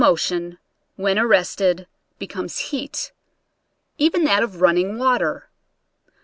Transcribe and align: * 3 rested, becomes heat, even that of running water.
* 0.01 0.01
3 0.01 0.57
rested, 1.05 1.85
becomes 2.17 2.57
heat, 2.73 3.11
even 3.99 4.23
that 4.23 4.41
of 4.41 4.59
running 4.59 4.97
water. 4.97 5.47